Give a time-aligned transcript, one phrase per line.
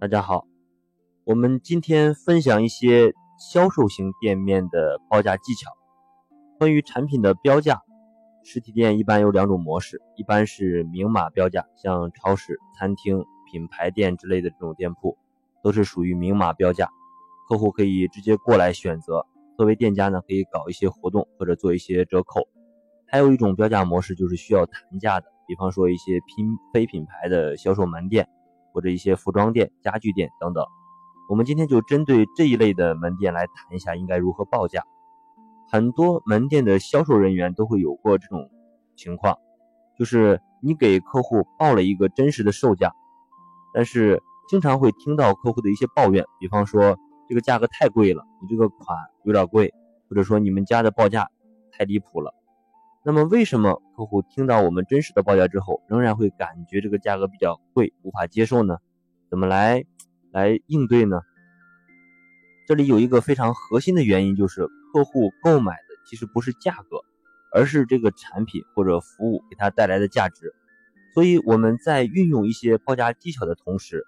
[0.00, 0.46] 大家好，
[1.24, 5.72] 我们今天分享一些销售型店面的报价技巧。
[6.56, 7.82] 关于产品的标价，
[8.44, 15.18] 实体店一般有两种模式，一般是明码标价，像超市、餐厅、品牌店之类的这种店铺，
[15.64, 16.88] 都是属于明码标价，
[17.48, 19.26] 客户可以直接过来选择。
[19.56, 22.42] 作为店家呢，可以搞一些活动或者做一些折扣。
[23.08, 28.28] 还有一种标价模式就是需要谈价的，比方说一些拼非品牌的销售门店。
[28.78, 30.64] 或者一些服装店、家具店等等，
[31.28, 34.84] 我们今天就针对这一类的门店来谈一下应该如何报价。
[35.68, 38.48] 很多门店的销售人员都会有过这种
[38.94, 39.36] 情况，
[39.98, 42.92] 就是你给客户报了一个真实的售价，
[43.74, 46.96] 但是经常会听到客户的一些抱怨，比方说
[47.28, 49.74] 这个价格太贵了，你这个款有点贵，
[50.08, 51.26] 或者说你们家的报价
[51.72, 52.32] 太离谱了。
[53.08, 58.76] 那么为什么客户听到我们真实的报价之后，仍然会感觉这个价格比较贵，无法接受呢？
[59.30, 59.82] 怎么来
[60.30, 61.22] 来应对呢？
[62.66, 67.00] 这里有一个非常核心的原因，就是客户购买的其实不是价格，
[67.50, 70.52] 而是这个产品或者服务给他带来的价值。
[71.14, 74.04] 所以我们在运用一些报价技巧的同时，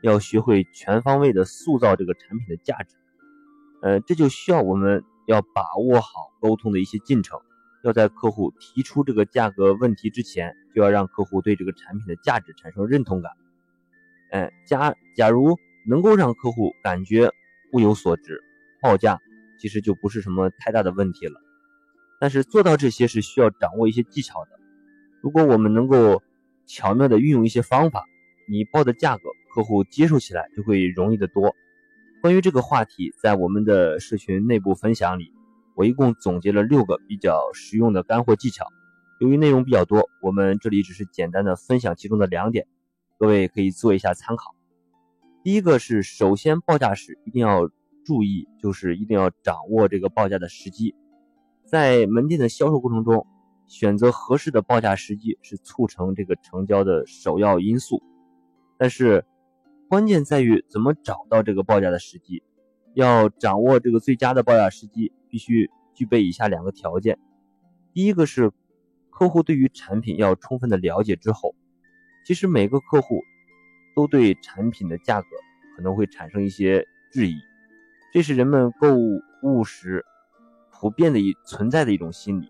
[0.00, 2.94] 要学会全方位的塑造这个产品的价值。
[3.82, 6.08] 呃，这就需要我们要把握好
[6.40, 7.40] 沟通的一些进程。
[7.84, 13.30] 要在客户提出这个价格问题之前，就要让客户对这个产品的价值产生认同感。
[14.30, 17.30] 哎，假假如能够让客户感觉
[17.72, 18.42] 物有所值，
[18.80, 19.20] 报价
[19.60, 21.40] 其实就不是什么太大的问题了。
[22.18, 24.50] 但是做到这些是需要掌握一些技巧的。
[25.20, 26.22] 如果我们能够
[26.66, 28.04] 巧妙的运用一些方法，
[28.48, 29.24] 你报的价格
[29.54, 31.54] 客户接受起来就会容易得多。
[32.22, 35.30] 关于这个话题，在我们的社群内部分享里。
[35.74, 38.66] 我一共总结了六个比较实用的干货技巧，
[39.20, 42.66] 由于内容比较多，我们这里只是简单的分享其中的两点，
[43.18, 44.54] 各位可以做一下参考。
[45.42, 47.68] 第一个是，首先报价时一定要
[48.04, 50.94] 注意，就是一定要掌握这个报价的时机。
[51.66, 53.26] 在门店的销售过程中，
[53.66, 58.02] 选择合适的报价时机是促成这个成交的首要因素。
[58.78, 59.24] 但是，
[59.88, 62.42] 关键在于怎么找到这个报价的时机。
[62.94, 67.18] 要掌握这个最佳的报价时机，必须具备以下两个条件。
[67.92, 68.50] 第一个是
[69.10, 71.54] 客户对于产品要充分的了解之后，
[72.26, 73.22] 其实每个客户
[73.94, 75.28] 都对产品的价格
[75.76, 77.36] 可能会产生一些质疑，
[78.12, 80.04] 这是人们购物时
[80.72, 82.48] 普遍的一存在的一种心理。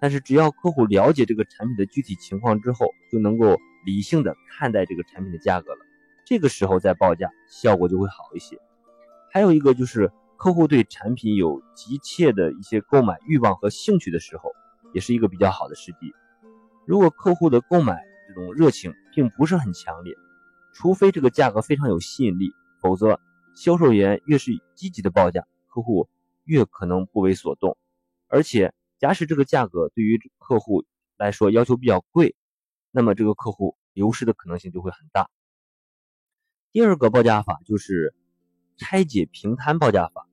[0.00, 5.84] 但是只要客户了解这个产品的具体情况之后，就能够理性的看待这个产品的价格了，
[6.24, 8.58] 这个时候再报价效果就会好一些。
[9.32, 14.50] 还有一个就是，客户对产品有急切的一些购买欲望和兴趣的时候，
[14.92, 16.12] 也是一个比较好的时机。
[16.84, 20.16] 如果客户的购买这种热情并不是很强烈，
[20.74, 23.20] 除非这个价格非常有吸引力，否则
[23.54, 26.08] 销售员越是积极的报价，客户
[26.42, 27.78] 越可能不为所动。
[28.26, 30.84] 而且，假使这个价格对于客户
[31.16, 32.34] 来说要求比较贵，
[32.90, 35.30] 那么这个客户流失的可能性就会很大。
[36.72, 38.12] 第二个报价法就是。
[38.80, 40.26] 拆解平摊报价法，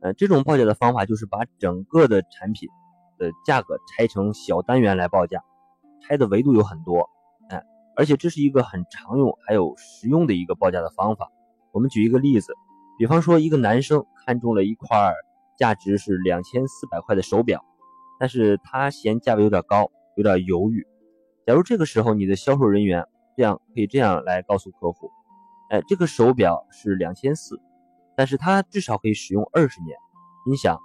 [0.00, 2.66] 呃，这种报价的方法就是把整个的产品
[3.18, 5.44] 的价格拆成小单元来报价，
[6.00, 7.10] 拆的维度有很多，
[7.50, 7.62] 哎，
[7.94, 11.30] 而且这是一个很常用还有实用的一个报价的方法。
[11.72, 12.54] 我们举一个例子，
[12.98, 15.12] 比方说一个男生看中了一块
[15.58, 17.62] 价值是两千四百块的手表，
[18.18, 20.86] 但是他嫌价位有点高，有点犹豫。
[21.46, 23.04] 假如这个时候你的销售人员
[23.36, 25.10] 这样可以这样来告诉客户。
[25.70, 27.60] 哎，这个手表是两千四，
[28.16, 29.98] 但是它至少可以使用二十年。
[30.46, 30.78] 你想，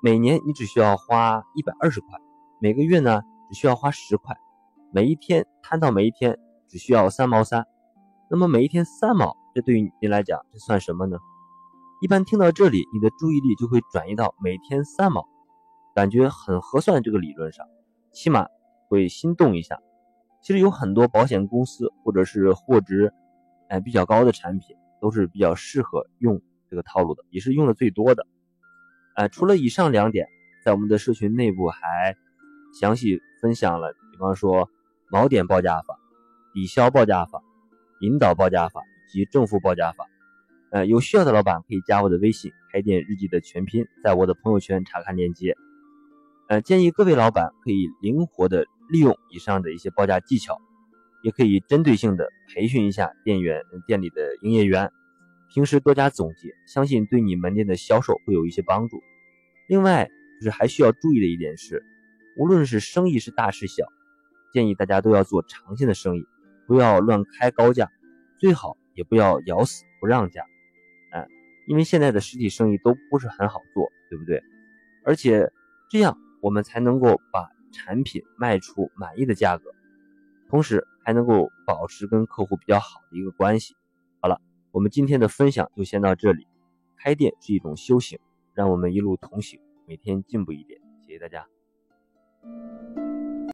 [0.00, 2.16] 每年你只需要花一百二十块，
[2.60, 4.36] 每个月呢只需要花十块，
[4.92, 6.38] 每一天摊到每一天
[6.68, 7.66] 只需要三毛三。
[8.30, 11.18] 那么每一天三毛，这对于你来讲，这算什么呢？
[12.00, 15.26] 一般听到这里，你的注意力就会转移到每天三毛，
[15.96, 17.66] 感觉很合算这个理论上，
[18.12, 18.46] 起码
[18.88, 19.80] 会心动一下。
[20.40, 23.12] 其实有很多保险公司或者是货值。
[23.68, 28.26] 哎，比较高的产品都是比较适合用这个套路的，也是用的最多的。
[29.14, 30.26] 哎，除了以上两点，
[30.64, 32.16] 在我们的社群内部还
[32.80, 34.68] 详细分享了，比方说
[35.10, 35.98] 锚点报价法、
[36.52, 37.42] 抵消报价法、
[38.00, 40.06] 引导报价法以及正负报价法。
[40.70, 45.56] 呃，有需要的老板可以加我的微信“开店日记”的全拼，在我的朋友圈查看链接。
[46.48, 50.60] 呃，建议各位老板可以灵活的利用以上的一些报价技巧。
[51.22, 54.90] 也可以针对性的培训一下店员、店里的营业员，
[55.52, 59.02] 平时多加总结，相信对你门店的销售会有一些帮助。
[59.68, 60.08] 另外，
[60.40, 61.84] 就是还需要注意的一点是，
[62.38, 63.84] 无论是生意是大是小，
[64.52, 66.24] 建议大家都要做长线的生意，
[66.66, 67.90] 不要乱开高价，
[68.38, 70.44] 最好也不要咬死不让价，
[71.12, 71.26] 哎，
[71.66, 74.42] 因为现在的实体生意都不是很好做，对不对？
[75.04, 75.50] 而且
[75.90, 79.70] 这样我们才能够把产品卖出满意的价格，
[80.48, 83.74] 同时还能够保持跟客户比较好的一个关系。
[84.20, 84.40] 好了，
[84.72, 86.46] 我们今天的分享就先到这里。
[86.96, 88.18] 开店是一种修行，
[88.54, 90.80] 让我们一路同行，每天进步一点。
[91.06, 91.46] 谢谢大家。